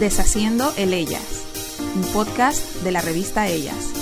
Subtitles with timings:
[0.00, 3.94] Deshaciendo el Ellas, un podcast de la revista Ellas.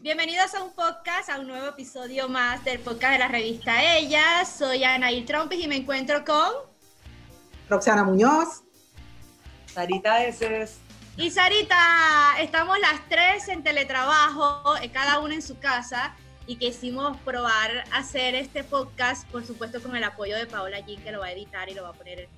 [0.00, 4.56] Bienvenidos a un podcast, a un nuevo episodio más del podcast de la revista Ellas.
[4.58, 6.50] Soy Anaí Trompis y me encuentro con
[7.68, 8.64] Roxana Muñoz,
[9.72, 10.78] Sarita Eses.
[11.16, 16.16] Y Sarita, estamos las tres en teletrabajo, eh, cada una en su casa,
[16.48, 21.12] y quisimos probar hacer este podcast, por supuesto con el apoyo de Paola Jean, que
[21.12, 22.28] lo va a editar y lo va a poner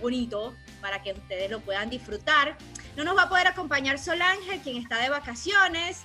[0.00, 2.56] bonito para que ustedes lo puedan disfrutar.
[2.96, 6.02] No nos va a poder acompañar Solange, quien está de vacaciones,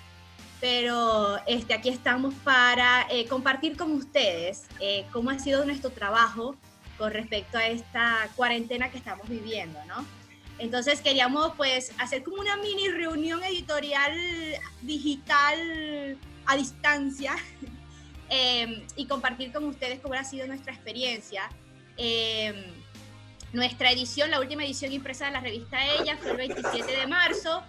[0.62, 6.55] pero este, aquí estamos para eh, compartir con ustedes eh, cómo ha sido nuestro trabajo
[6.98, 10.05] con respecto a esta cuarentena que estamos viviendo, ¿no?
[10.58, 14.14] Entonces queríamos pues hacer como una mini reunión editorial
[14.82, 17.36] digital a distancia
[18.30, 21.50] eh, y compartir con ustedes cómo ha sido nuestra experiencia.
[21.98, 22.74] Eh,
[23.55, 27.63] nuestra edición, la última edición impresa de la revista Ella fue el 27 de marzo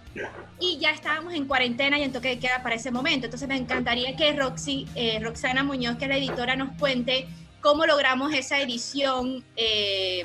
[0.59, 3.25] y ya estábamos en cuarentena y en toque de queda para ese momento.
[3.25, 7.27] Entonces me encantaría que Roxy, eh, Roxana Muñoz, que es la editora, nos cuente
[7.61, 10.21] cómo logramos esa edición eh,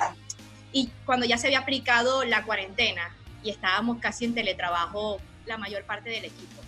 [0.71, 5.83] y cuando ya se había aplicado la cuarentena y estábamos casi en teletrabajo la mayor
[5.83, 6.61] parte del equipo.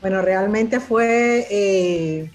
[0.00, 2.30] Bueno, realmente fue eh,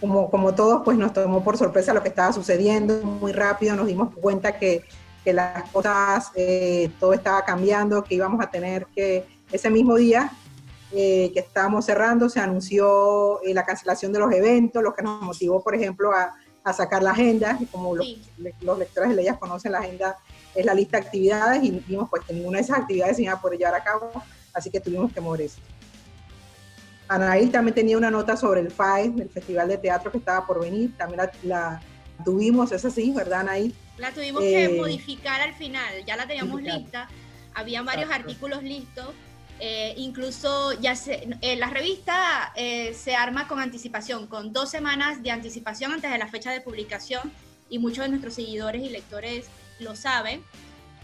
[0.00, 3.02] como, como todos, pues nos tomó por sorpresa lo que estaba sucediendo.
[3.02, 4.84] Muy rápido nos dimos cuenta que,
[5.24, 10.30] que las cosas, eh, todo estaba cambiando, que íbamos a tener que, ese mismo día
[10.92, 15.22] eh, que estábamos cerrando, se anunció eh, la cancelación de los eventos, lo que nos
[15.22, 18.22] motivó, por ejemplo, a, a sacar la agenda, y como los, Sí.
[18.60, 20.16] los lectores de ellas conocen, la agenda
[20.54, 23.32] es la lista de actividades y vimos pues que ninguna de esas actividades se iba
[23.32, 24.10] a poder llevar a cabo,
[24.52, 25.60] así que tuvimos que mover eso.
[27.10, 30.60] Anaí también tenía una nota sobre el FAE, el Festival de Teatro que estaba por
[30.60, 31.82] venir, también la, la
[32.24, 33.74] tuvimos, es así, ¿verdad, Anaí?
[33.98, 36.78] La tuvimos que Eh, modificar al final, ya la teníamos modificar.
[36.80, 37.08] lista,
[37.52, 38.28] había varios Exacto.
[38.28, 39.08] artículos listos,
[39.58, 45.32] eh, incluso ya se, eh, la revista se arma con anticipación, con dos semanas de
[45.32, 47.32] anticipación antes de la fecha de publicación
[47.68, 49.46] y muchos de nuestros seguidores y lectores
[49.80, 50.44] lo saben.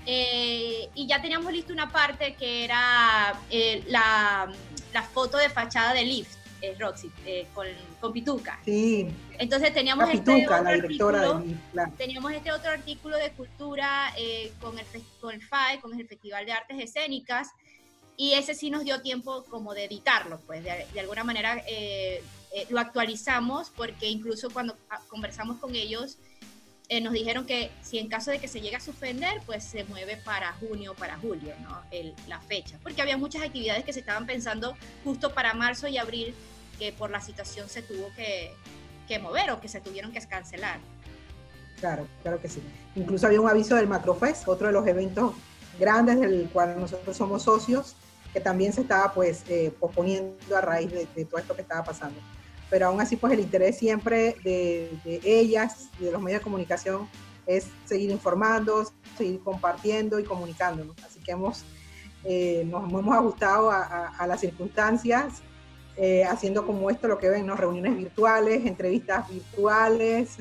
[0.06, 4.52] Eh, y ya teníamos lista una parte que era eh, la,
[4.92, 7.66] la foto de fachada de Lift, eh, Roxy, eh, con,
[8.00, 8.58] con Pituca.
[8.64, 9.08] Sí,
[9.38, 11.92] Entonces teníamos este Pituca, la otro directora artículo de claro.
[11.98, 14.86] teníamos este otro artículo de cultura eh, con, el,
[15.20, 17.48] con el FAE, con el Festival de Artes Escénicas,
[18.16, 22.22] y ese sí nos dio tiempo como de editarlo, pues de, de alguna manera eh,
[22.70, 26.16] lo actualizamos porque incluso cuando ah, conversamos con ellos
[26.88, 29.84] eh, nos dijeron que si en caso de que se llegue a suspender, pues se
[29.84, 31.82] mueve para junio, para julio, ¿no?
[31.90, 35.98] El- la fecha, porque había muchas actividades que se estaban pensando justo para marzo y
[35.98, 36.34] abril
[36.78, 38.52] que por la situación se tuvo que,
[39.20, 40.78] mover o que se tuvieron que cancelar.
[41.80, 42.60] Claro, claro que sí.
[42.94, 45.34] Incluso había un aviso del Macrofest, otro de los eventos
[45.78, 47.96] grandes del cual nosotros somos socios,
[48.32, 52.18] que también se estaba pues eh, posponiendo a raíz de todo esto que estaba pasando.
[52.70, 57.08] Pero aún así pues el interés siempre de, de ellas de los medios de comunicación
[57.46, 58.84] es seguir informando,
[59.16, 60.96] seguir compartiendo y comunicándonos.
[61.04, 61.64] Así que hemos,
[62.24, 65.42] eh, nos hemos ajustado a, las circunstancias,
[65.96, 67.56] eh, haciendo como esto lo que ven, ¿no?
[67.56, 70.36] reuniones virtuales, entrevistas virtuales,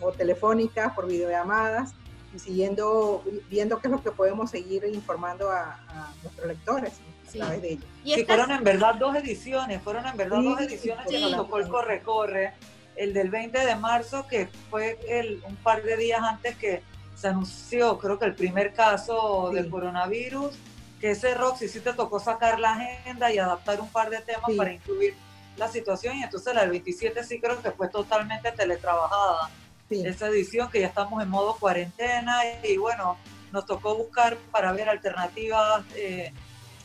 [0.00, 1.94] o telefónicas, por videollamadas,
[2.34, 5.78] y siguiendo, viendo qué es lo que podemos seguir informando a,
[6.22, 6.94] nuestros lectores
[7.34, 7.60] Sí.
[7.60, 7.84] de ellos.
[8.04, 11.22] Y estas- fueron en verdad dos ediciones, fueron en verdad Sí, dos ediciones que sí.
[11.22, 12.52] nos tocó el corre-corre.
[12.96, 16.82] El del 20 de marzo, que fue el, un par de días antes que
[17.16, 20.54] se anunció, creo que el primer caso del coronavirus,
[21.00, 24.50] que ese Roxy sí te tocó sacar la agenda y adaptar un par de temas
[24.56, 25.14] para incluir
[25.56, 26.16] la situación.
[26.18, 29.50] Y entonces la del 27 sí creo que fue totalmente teletrabajada.
[29.90, 33.16] Esa edición que ya estamos en modo cuarentena y bueno,
[33.52, 36.32] nos tocó buscar para ver alternativas eh,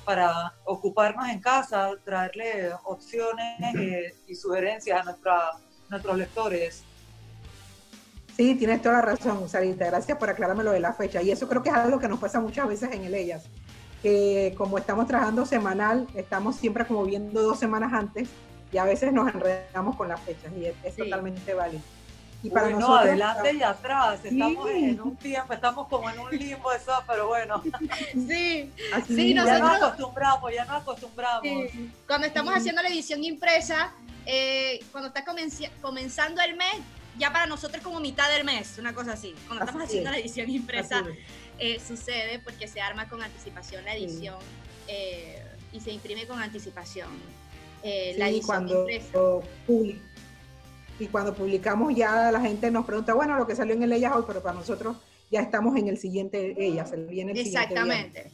[0.09, 5.51] para ocuparnos en casa, traerle opciones eh, y sugerencias a nuestra,
[5.87, 6.83] nuestros lectores.
[8.35, 9.85] sí, tienes toda la razón, Sarita.
[9.85, 11.21] Gracias por aclararme lo de la fecha.
[11.21, 13.44] Y eso creo que es algo que nos pasa muchas veces en el Ellas,
[14.01, 18.29] que como estamos trabajando semanal, estamos siempre como viendo dos semanas antes
[18.71, 21.03] y a veces nos enredamos con las fechas y es, Sí.
[21.03, 21.83] totalmente válido.
[22.41, 24.77] Y Uy, para no, nosotros, adelante y atrás, estamos Sí.
[24.86, 27.62] en un tiempo, estamos como en un limbo eso, pero bueno,
[28.13, 31.41] Sí, así Sí, ya nos acostumbramos, ya nos acostumbramos.
[31.44, 31.91] sí.
[32.07, 32.59] Cuando estamos Sí.
[32.59, 33.91] haciendo la edición impresa,
[34.25, 36.75] eh, cuando está comenci- comenzando el mes,
[37.18, 39.36] ya para nosotros es como mitad del mes, una cosa así.
[39.47, 40.15] Cuando estamos Así haciendo es.
[40.15, 41.03] la edición impresa,
[41.57, 44.06] eh, sucede porque se arma con anticipación la Sí.
[44.06, 44.36] edición
[44.88, 45.44] eh,
[45.74, 47.09] y se imprime con anticipación
[47.83, 49.19] eh, la edición cuando impresa.
[51.00, 54.13] Y cuando publicamos ya la gente nos pregunta, bueno, lo que salió en el Ellas
[54.16, 54.98] hoy, pero para nosotros
[55.31, 58.31] ya estamos en el siguiente, ellas, el viene el Exactamente.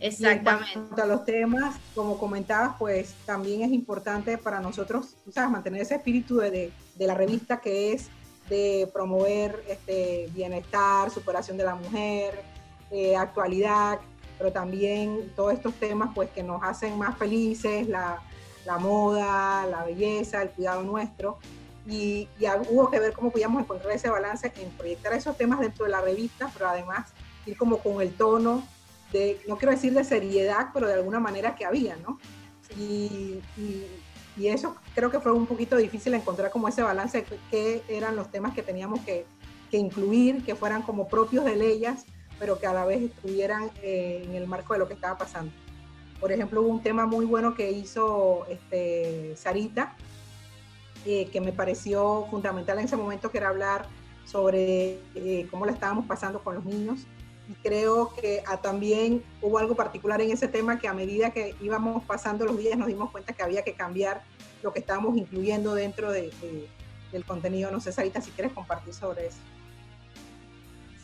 [0.00, 0.74] Exactamente.
[0.74, 5.50] en cuanto a los temas, como comentabas, pues también es importante para nosotros, ¿sabes?
[5.50, 8.08] mantener ese espíritu de, de, la revista que es
[8.48, 12.40] de promover este bienestar, superación de la mujer,
[12.92, 13.98] eh, actualidad,
[14.38, 18.22] pero también todos estos temas pues que nos hacen más felices, la,
[18.64, 21.38] la moda, la belleza, el cuidado nuestro.
[21.88, 25.86] Y, y, hubo que ver cómo podíamos encontrar ese balance en proyectar esos temas dentro
[25.86, 27.08] de la revista, pero además
[27.46, 28.62] ir como con el tono
[29.12, 32.18] de, no quiero decir de seriedad, pero de alguna manera que había, ¿no?
[32.76, 33.86] Y, y,
[34.36, 38.30] y, eso creo que fue un poquito difícil encontrar como ese balance, que eran los
[38.30, 39.24] temas que teníamos que,
[39.70, 42.04] que, incluir, que fueran como propios de ellas,
[42.38, 45.52] pero que a la vez estuvieran eh, en el marco de lo que estaba pasando.
[46.20, 49.96] Por ejemplo, hubo un tema muy bueno que hizo este, Sarita,
[51.06, 53.86] eh, que me pareció fundamental en ese momento, que era hablar
[54.24, 57.06] sobre eh, cómo la estábamos pasando con los niños
[57.48, 61.54] y creo que ah, también hubo algo particular en ese tema que a medida que
[61.62, 64.22] íbamos pasando los días nos dimos cuenta que había que cambiar
[64.62, 66.68] lo que estábamos incluyendo dentro de, de,
[67.10, 67.70] del contenido.
[67.70, 69.38] No sé, Sarita, si quieres compartir sobre eso.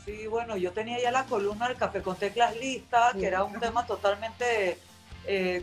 [0.04, 3.58] Sí, bueno, yo tenía ya la columna del Café con Teclas lista, que era un
[3.58, 4.76] tema totalmente
[5.26, 5.62] eh,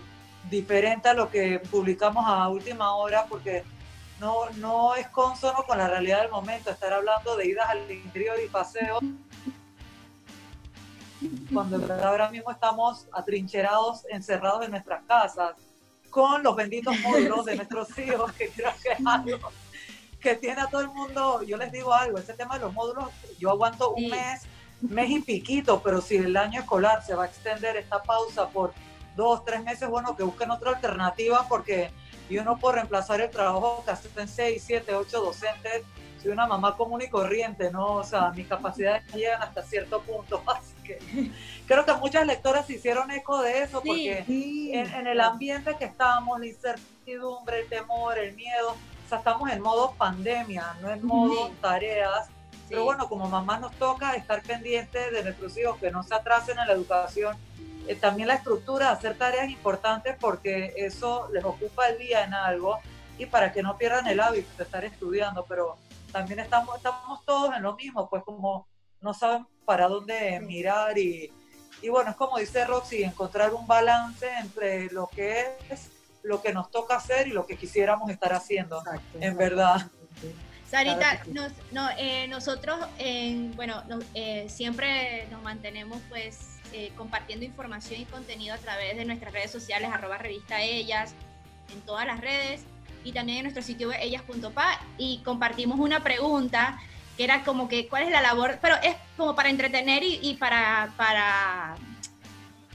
[0.49, 3.63] diferente a lo que publicamos a última hora, porque
[4.21, 8.37] no, no es consono con la realidad del momento estar hablando de idas al interior
[8.45, 9.03] y paseos.
[11.51, 15.55] Cuando ahora mismo estamos atrincherados, encerrados en nuestras casas,
[16.11, 19.51] con los benditos módulos de nuestros hijos, que creo que es algo
[20.19, 23.09] que tiene a todo el mundo, yo les digo algo, ese tema de los módulos,
[23.39, 24.43] yo aguanto un mes,
[24.81, 28.71] mes y piquito, pero si el año escolar se va a extender esta pausa por
[29.15, 31.91] dos, tres meses, bueno, que busquen otra alternativa porque
[32.31, 35.83] yo no puedo reemplazar el trabajo que hacen seis, siete, ocho docentes
[36.21, 37.95] soy una mamá común y corriente, ¿no?
[37.95, 40.43] O sea, mis capacidades llegan hasta cierto punto.
[40.47, 40.99] Así que
[41.65, 44.23] creo que muchas lectoras hicieron eco de eso, porque
[44.73, 49.61] En, el ambiente que estamos, la incertidumbre, el temor, el miedo, o sea, estamos en
[49.61, 52.29] modo pandemia, no en modo tareas.
[52.69, 56.57] Pero bueno, como mamá nos toca estar pendientes de nuestros hijos, que no se atrasen
[56.57, 57.35] en la educación.
[57.87, 62.79] Eh, también la estructura, hacer tareas importantes porque eso les ocupa el día en algo
[63.17, 65.45] y para que no pierdan el hábito de estar estudiando.
[65.47, 65.77] Pero
[66.11, 68.67] también estamos, estamos todos en lo mismo, pues como
[69.01, 71.31] no saben para dónde mirar y,
[71.81, 75.89] y bueno, es como dice Roxy, encontrar un balance entre lo que es
[76.23, 78.83] lo que nos toca hacer y lo que quisiéramos estar haciendo,
[79.19, 79.87] en verdad.
[80.69, 83.83] Sarita, nos, no, eh, nosotros, en, bueno,
[84.13, 89.51] eh, siempre nos mantenemos pues eh, compartiendo información y contenido a través de nuestras redes
[89.51, 91.13] sociales, arroba revista ellas,
[91.73, 92.63] en todas las redes
[93.03, 96.79] y también en nuestro sitio ellas.pa y compartimos una pregunta
[97.17, 100.35] que era como que cuál es la labor, pero es como para entretener y, y
[100.35, 101.75] para, para,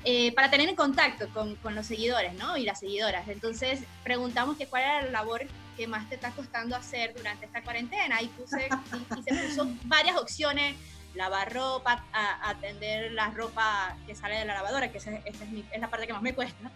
[0.04, 2.56] eh, para tener en contacto con, con, los seguidores ¿no?
[2.56, 3.28] y las seguidoras.
[3.28, 5.46] Entonces preguntamos que cuál era la labor
[5.76, 9.69] que más te está costando hacer durante esta cuarentena y, puse, y, y se puso
[9.84, 10.76] varias opciones
[11.16, 15.50] lavar ropa, a, atender la ropa que sale de la lavadora, que esa, esa es,
[15.50, 16.70] mi, es, la parte que más me cuesta,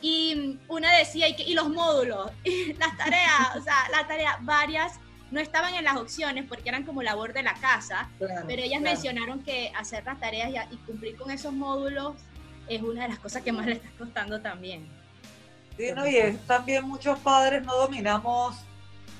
[0.00, 4.36] y una decía, y, que, y los módulos, y las tareas, o sea, las tareas
[4.44, 8.62] varias no estaban en las opciones porque eran como labor de la casa, claro, pero
[8.62, 8.94] ellas claro.
[8.94, 12.14] mencionaron que hacer las tareas y, y, cumplir con esos módulos
[12.68, 14.86] es una de las cosas que más le está costando también.
[15.76, 18.56] Sí, no, y es, también muchos padres no dominamos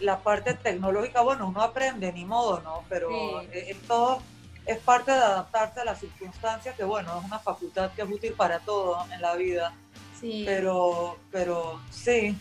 [0.00, 2.84] la parte tecnológica, bueno, uno aprende, ni modo, ¿no?
[2.88, 3.08] Pero
[3.42, 3.48] sí.
[3.52, 4.22] en todo
[4.68, 8.34] es parte de adaptarse a las circunstancias, que bueno, es una facultad que es útil
[8.34, 9.74] para todo en la vida
[10.20, 10.42] Sí.
[10.44, 12.36] Pero, pero sí.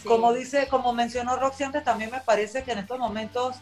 [0.00, 0.08] sí.
[0.08, 3.56] Como dice, como mencionó Roxy antes, también me parece que en estos momentos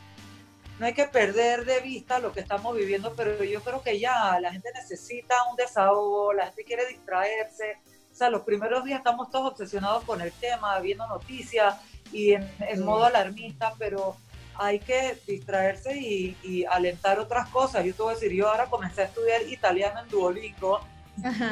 [0.79, 4.39] no hay que perder de vista lo que estamos viviendo, pero yo creo que ya
[4.41, 7.79] la gente necesita un desahogo, la gente quiere distraerse.
[8.13, 11.77] O sea, los primeros días estamos todos obsesionados con el tema, viendo noticias
[12.13, 12.83] y en, en sí.
[12.83, 14.17] modo alarmista, pero
[14.59, 17.85] hay que distraerse y, y, alentar otras cosas.
[17.85, 20.81] Yo te voy a decir, yo ahora comencé a estudiar italiano en Duolingo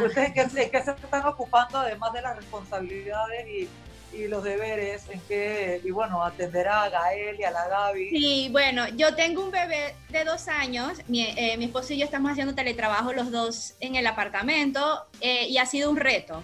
[0.05, 3.69] Ustedes que, que se están ocupando además de las responsabilidades y,
[4.17, 8.11] y los deberes en que, y bueno, atender a Gael y a la Gaby.
[8.11, 12.05] Sí, bueno, yo tengo un bebé de dos años, mi, eh, mi esposo y yo
[12.05, 16.43] estamos haciendo teletrabajo los dos en el apartamento eh, y ha sido un reto,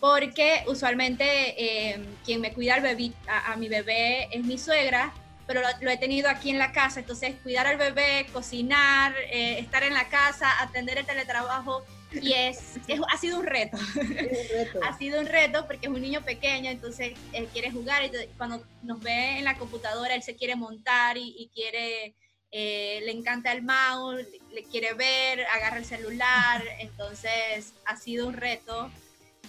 [0.00, 1.24] porque usualmente
[1.58, 5.12] eh, quien me cuida al bebé, a, a, mi bebé es mi suegra,
[5.48, 9.58] pero lo, lo, he tenido aquí en la casa, entonces cuidar al bebé, cocinar, eh,
[9.58, 13.76] estar en la casa, atender el teletrabajo y es, es, ha sido un reto.
[13.96, 14.80] reto.
[14.86, 18.62] ha sido un reto porque es un niño pequeño, entonces él quiere jugar y cuando
[18.82, 22.14] nos ve en la computadora él se quiere montar y, y quiere
[22.50, 28.34] eh, le encanta el mouse, le, quiere ver, agarra el celular, entonces ha sido un
[28.34, 28.90] reto.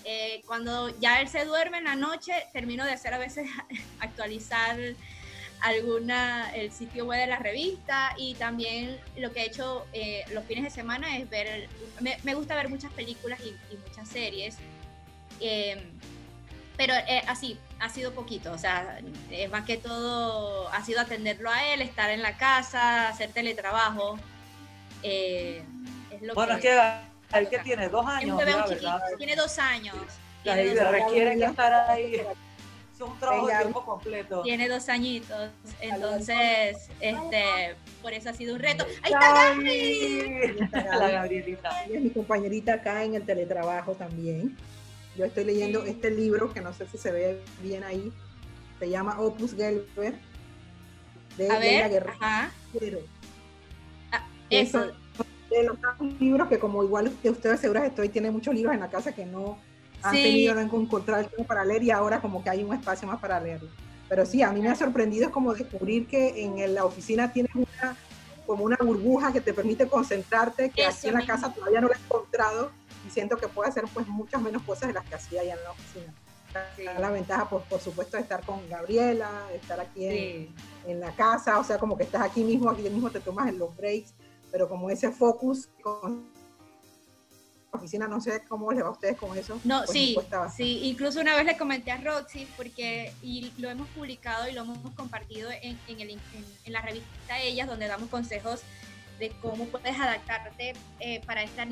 [0.05, 3.49] Eh, cuando ya él se duerme en la noche, termino de hacer a veces
[3.99, 4.77] actualizar
[5.61, 10.45] alguna el sitio web de la revista y también lo que he hecho eh, los
[10.45, 11.67] fines de semana es ver
[11.99, 13.55] me, gusta ver muchas películas y,
[13.87, 14.57] muchas series
[15.39, 15.79] em,
[16.77, 18.99] pero eh, así ha sido poquito o sea
[19.51, 24.17] más que todo ha sido atenderlo a él estar en la casa hacer teletrabajo
[25.03, 25.63] eh,
[26.11, 28.41] es lo bueno que, es que que tiene dos años
[29.17, 29.95] tiene dos años
[30.45, 32.21] requiere que estar ahí
[33.05, 34.41] un trabajo de tiempo completo.
[34.43, 38.85] Tiene dos añitos, entonces, este, por eso ha sido un reto.
[39.03, 40.69] ¡Ahí está Gaby!
[40.71, 41.83] La Gabrielita.
[41.83, 44.57] es mi compañerita acá en el teletrabajo también.
[45.15, 48.11] Yo estoy leyendo este libro, que no sé si se ve bien ahí,
[48.79, 50.15] se llama Opus Gelber,
[51.37, 52.51] de A ver, Ajá.
[54.11, 54.91] Ah, eso.
[55.49, 55.77] De los
[56.19, 59.25] libros que como igual que ustedes seguras estoy, tiene muchos libros en la casa que
[59.25, 59.57] no
[60.01, 63.07] han tenido que encontrar el tiempo para leer y ahora como que hay un espacio
[63.07, 63.69] más para leerlo.
[64.07, 67.53] Pero sí, a mí me ha sorprendido es como descubrir que en la oficina tienes
[67.53, 67.95] una,
[68.47, 71.93] como una burbuja que te permite concentrarte, que aquí en la casa todavía no lo
[71.93, 72.71] he encontrado
[73.05, 75.63] y siento que puedo hacer pues muchas menos cosas de las que hacía allá en
[75.63, 76.13] la oficina.
[76.99, 80.55] La ventaja, pues, por supuesto, de estar con Gabriela, de estar aquí en,
[80.87, 83.59] en, la casa, o sea, como que estás aquí mismo, aquí mismo te tomas en
[83.59, 84.15] los breaks,
[84.51, 86.27] pero como ese focus con
[87.71, 89.59] oficina, no sé cómo les va a ustedes con eso.
[89.63, 90.17] No, pues sí,
[90.55, 94.61] sí, incluso una vez le comenté a Roxy, porque, y lo hemos publicado y lo
[94.61, 98.61] hemos compartido en, en, el, en, la revista Ellas, donde damos consejos
[99.19, 101.67] de cómo puedes adaptarte eh, para estar,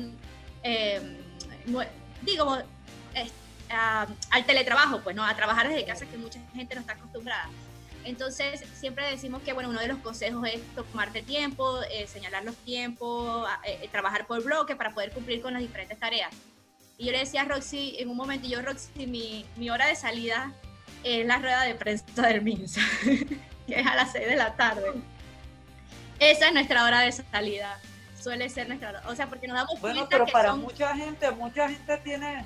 [0.62, 1.18] eh,
[2.22, 2.58] digo,
[4.30, 7.48] al teletrabajo, pues no, a trabajar desde casa, que mucha gente no está acostumbrada.
[8.08, 12.56] Entonces, siempre decimos que, bueno, uno de los consejos es tomarte tiempo, eh, señalar los
[12.56, 16.32] tiempos, eh, eh, trabajar por bloque para poder cumplir con las diferentes tareas.
[16.96, 19.94] Y yo le decía a Roxy, en un momento, yo, Roxy, mi, mi hora de
[19.94, 20.54] salida
[21.04, 22.80] es la rueda de prensa del MINSA,
[23.66, 24.94] que es a las 6 de la tarde.
[26.18, 27.78] Esa es nuestra hora de salida.
[28.18, 29.02] Suele ser nuestra hora.
[29.06, 32.42] O sea, porque nos damos bueno, cuenta pero para mucha gente, mucha gente tiene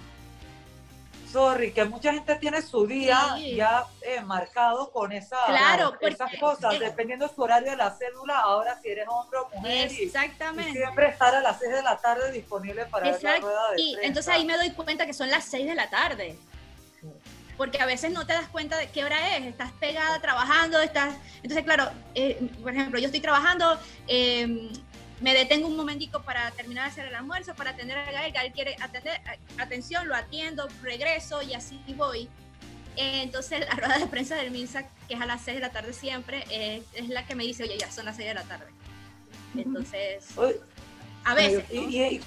[1.33, 6.79] sorry, que mucha gente tiene su día ya eh, marcado con esa, claro, esas cosas,
[6.79, 9.91] dependiendo de su horario de la célula, ahora si eres hombre o mujer.
[9.91, 10.71] Exactamente.
[10.71, 13.81] Y, siempre estar a las 6 de la tarde disponible para ver la rueda de
[13.81, 16.37] Y entonces ahí me doy cuenta que son las 6 de la tarde.
[17.57, 21.15] Porque a veces no te das cuenta de qué hora es, estás pegada trabajando, estás...
[21.37, 24.71] Entonces, claro, eh, por ejemplo, yo estoy trabajando, eh,
[25.23, 28.53] me detengo un momentico para terminar de hacer el almuerzo, para atender a Gael, Gael
[28.53, 29.21] quiere atender,
[29.59, 32.29] atención, lo atiendo, regreso y así voy.
[32.97, 35.93] Entonces la rueda de prensa del MINSA, que es a las 6 de la tarde
[35.93, 38.67] siempre, es la que me dice, oye, ya son las 6 de la tarde.
[39.57, 40.27] Entonces,
[41.25, 41.65] a veces.
[41.71, 42.21] ¿Y,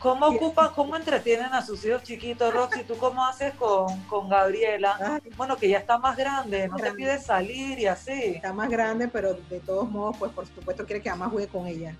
[0.00, 2.82] cómo, ocupan, cómo entretienen a sus hijos chiquitos, Roxy?
[2.82, 5.20] ¿Tú cómo haces con, con Gabriela?
[5.36, 8.12] Bueno, que ya está más grande, no te pide salir y así.
[8.12, 11.66] Está más grande, pero de todos modos, pues por supuesto quiere que además juegue con
[11.66, 11.94] ella.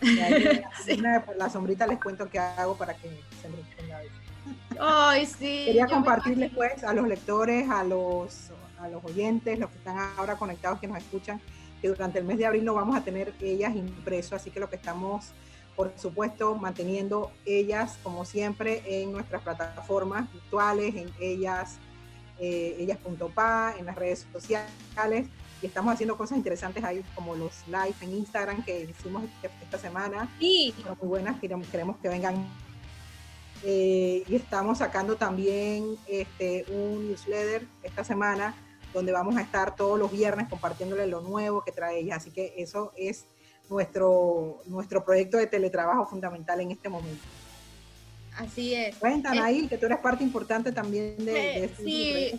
[1.36, 3.08] la sombrita les cuento qué hago para que
[3.40, 4.00] se entretenga.
[4.80, 5.64] Ay, sí.
[5.66, 10.36] Quería compartirles pues a los lectores, a los, a los oyentes, los que están ahora
[10.36, 11.40] conectados, que nos escuchan,
[11.80, 14.68] que durante el mes de abril no vamos a tener ellas impreso, así que lo
[14.68, 15.32] que estamos
[15.76, 21.78] por supuesto, manteniendo ellas, como siempre, en nuestras plataformas virtuales, en ellas,
[22.38, 25.26] eh, ellas.pa, en las redes sociales.
[25.62, 29.22] Y estamos haciendo cosas interesantes ahí, como los live en Instagram que hicimos
[29.62, 30.28] esta semana.
[30.38, 30.74] Sí.
[31.00, 32.46] muy buenas, queremos, queremos que vengan.
[33.64, 38.56] Eh, y estamos sacando también este, un newsletter esta semana
[38.92, 42.16] donde vamos a estar todos los viernes compartiéndole lo nuevo que trae ella.
[42.16, 43.26] Así que eso es
[43.68, 47.24] nuestro, nuestro proyecto de teletrabajo fundamental en este momento.
[48.36, 48.96] Así es.
[48.96, 52.32] Cuéntanos ahí, que tú eres parte importante también de, este Sí,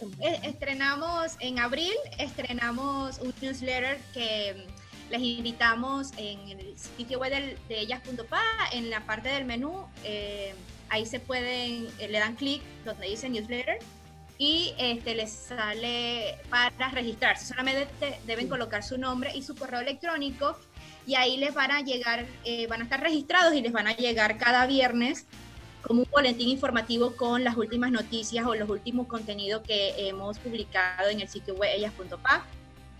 [0.44, 4.66] estrenamos en abril, estrenamos un newsletter que
[5.12, 7.32] les invitamos en el sitio web
[7.68, 10.56] de, ellas.pa, en la parte del menú, eh,
[10.90, 13.78] ahí se pueden, eh, le dan clic donde dice newsletter
[14.40, 17.46] y este, les sale para registrarse.
[17.46, 17.88] Solamente
[18.26, 20.58] deben colocar su nombre y su correo electrónico
[21.06, 23.96] y ahí les van a llegar, eh, van a estar registrados y les van a
[23.96, 25.26] llegar cada viernes
[25.82, 31.10] como un boletín informativo con las últimas noticias o los últimos contenidos que hemos publicado
[31.10, 32.46] en el sitio web ellas.pa.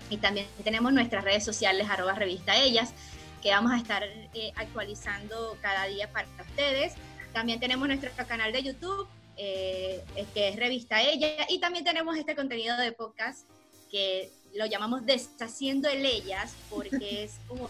[0.10, 2.94] Y también tenemos nuestras redes sociales, arroba revista ellas,
[3.42, 6.94] que vamos a estar eh, actualizando cada día para ustedes.
[7.32, 9.08] También tenemos nuestro canal de YouTube,
[9.38, 13.48] eh, que es Revista Ella, y también tenemos este contenido de podcast
[13.90, 17.70] que lo llamamos deshaciendo el ellas, porque es como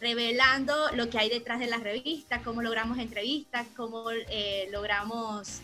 [0.00, 5.60] revelando lo que hay detrás de la revista, cómo logramos entrevistas, cómo eh, logramos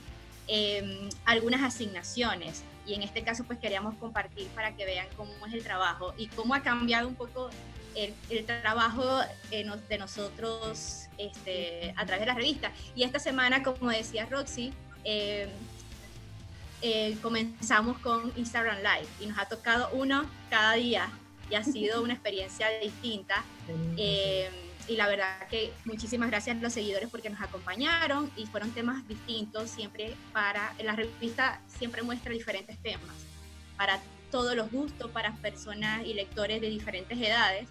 [0.46, 2.62] em, algunas asignaciones.
[2.86, 6.28] Y en este caso, pues queríamos compartir para que vean cómo es el trabajo y
[6.28, 7.50] cómo ha cambiado un poco
[7.94, 9.20] el, trabajo
[9.50, 12.72] de nosotros este, a través de la revista.
[12.94, 14.72] Y esta semana, como decía Roxy,
[15.04, 15.48] em,
[16.82, 21.10] eh, comenzamos con Instagram Live y nos ha tocado uno cada día
[21.50, 23.44] y ha sido una experiencia distinta.
[23.96, 24.48] Eh,
[24.88, 29.06] y la verdad que muchísimas gracias a los seguidores porque nos acompañaron y fueron temas
[29.08, 33.14] distintos siempre para, la revista siempre muestra diferentes temas
[33.76, 37.68] para todos los gustos, para personas y lectores de diferentes edades.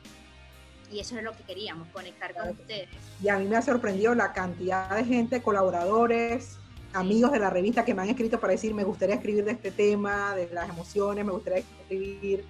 [0.91, 2.89] Y eso es lo que queríamos, conectar con ustedes.
[3.21, 6.57] Y a mí me ha sorprendido la cantidad de gente, colaboradores,
[6.95, 9.71] amigos de la revista que me han escrito para decir, me gustaría escribir de este
[9.71, 12.45] tema, de las emociones, me gustaría escribir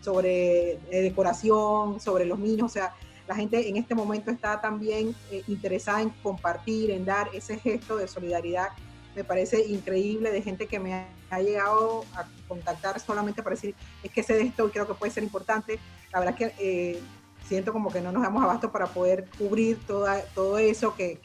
[0.00, 2.94] sobre eh, decoración, sobre los niños, o sea,
[3.28, 7.96] la gente en este momento está también eh, interesada en compartir, en dar ese gesto
[7.96, 8.68] de solidaridad.
[9.14, 14.10] Me parece increíble de gente que me ha, llegado a contactar solamente para decir, es
[14.10, 15.78] que sé de esto y creo que puede ser importante.
[16.12, 17.00] La verdad que eh,
[17.46, 21.20] siento como que no nos damos abasto para poder cubrir toda, todo eso, que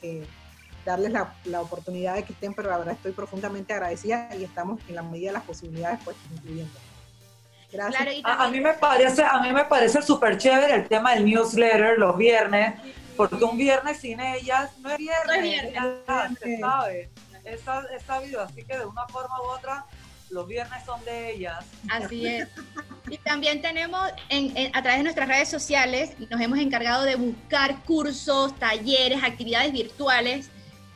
[0.86, 4.80] darles la, la, oportunidad de que estén, pero la verdad estoy profundamente agradecida y estamos
[4.88, 6.80] en la medida de las posibilidades pues incluyendo
[8.24, 12.18] a, mí me parece, a mí me parece súper chévere el tema del newsletter los
[12.18, 12.76] viernes,
[13.16, 15.74] porque un viernes sin ellas no es viernes,
[17.44, 17.62] Es,
[18.06, 19.86] sabido, así que de una forma u otra
[20.30, 21.66] los viernes son de ellas.
[21.90, 22.48] Así es.
[23.10, 28.56] Y también tenemos, a través de nuestras redes sociales, nos hemos encargado de buscar cursos,
[28.56, 30.50] talleres, actividades virtuales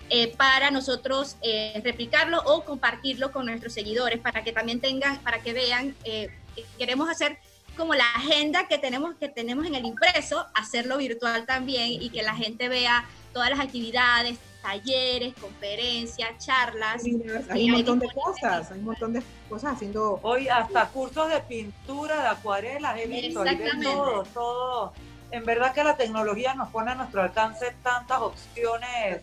[0.10, 5.40] eh, para nosotros eh, replicarlo o compartirlo con nuestros seguidores para que también tengan, para
[5.42, 6.30] que vean eh,
[6.78, 7.38] queremos hacer
[7.78, 12.24] como la agenda que tenemos, que tenemos en el impreso, hacerlo virtual también y que
[12.24, 17.04] la gente vea todas las actividades, talleres, conferencias, charlas.
[17.50, 20.20] hay un montón de cosas, hay un montón de cosas haciendo.
[20.24, 23.44] Hoy hasta cursos de pintura, de acuarelas, he visto,
[23.84, 24.94] todo, todo.
[25.32, 29.22] En verdad que la tecnología nos pone a nuestro alcance tantas opciones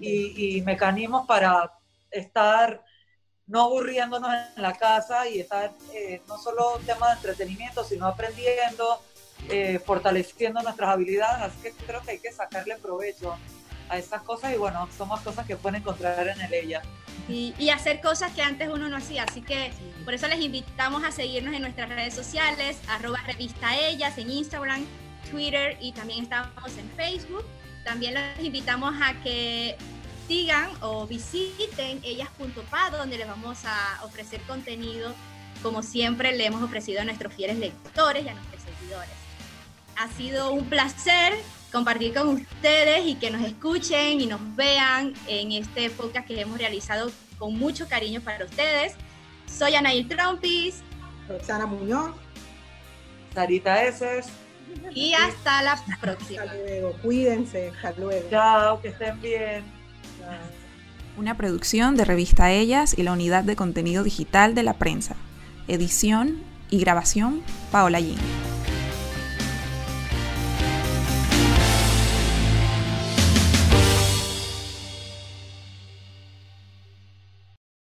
[0.00, 1.72] y, y mecanismos para
[2.10, 2.82] estar
[3.46, 8.06] no aburriéndonos en la casa y estar eh, no solo un tema de entretenimiento, sino
[8.06, 9.02] aprendiendo,
[9.50, 11.42] eh, fortaleciendo nuestras habilidades.
[11.42, 13.36] Así que creo que hay que sacarle provecho
[13.88, 16.82] a esas cosas y bueno, son más cosas que pueden encontrar en el ella.
[17.28, 19.24] Y, y, hacer cosas que antes uno no hacía.
[19.24, 19.70] Así que
[20.04, 24.84] por eso les invitamos a seguirnos en nuestras redes sociales, arroba revista ellas en Instagram,
[25.30, 27.44] Twitter y también estamos en Facebook.
[27.84, 29.76] También les invitamos a que
[30.28, 35.14] sigan o visiten ellas.pa, donde les vamos a ofrecer contenido
[35.62, 39.10] como siempre le hemos ofrecido a nuestros fieles lectores y a nuestros seguidores.
[39.96, 41.34] Ha sido un placer
[41.70, 46.58] compartir con ustedes y que nos escuchen y nos vean en este podcast que hemos
[46.58, 48.94] realizado con mucho cariño para ustedes.
[49.46, 50.82] Soy Anaí Trumpis.
[51.28, 52.14] Roxana Muñoz.
[53.34, 54.26] Sarita Eses.
[54.94, 56.42] Y hasta la próxima.
[56.42, 56.92] Hasta luego.
[57.02, 57.70] Cuídense.
[57.70, 58.28] Hasta luego.
[58.30, 59.64] Chao, que estén bien.
[61.16, 65.16] Una producción de Revista Ellas y la Unidad de Contenido Digital de la Prensa.
[65.68, 68.51] Edición y grabación, Paola Yin.